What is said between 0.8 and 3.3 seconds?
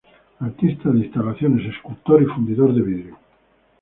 de instalaciones, escultor y fundidor de vidrio.